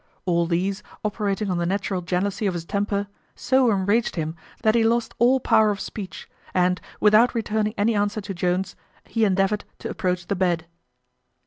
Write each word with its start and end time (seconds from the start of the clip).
All 0.25 0.47
these, 0.47 0.81
operating 1.05 1.51
on 1.51 1.59
the 1.59 1.65
natural 1.67 2.01
jealousy 2.01 2.47
of 2.47 2.55
his 2.55 2.65
temper, 2.65 3.05
so 3.35 3.69
enraged 3.69 4.15
him, 4.15 4.35
that 4.63 4.73
he 4.73 4.83
lost 4.83 5.13
all 5.19 5.39
power 5.39 5.69
of 5.69 5.79
speech; 5.79 6.27
and, 6.55 6.81
without 6.99 7.35
returning 7.35 7.75
any 7.77 7.93
answer 7.93 8.19
to 8.21 8.33
Jones, 8.33 8.75
he 9.05 9.25
endeavoured 9.25 9.63
to 9.77 9.91
approach 9.91 10.25
the 10.25 10.35
bed. 10.35 10.65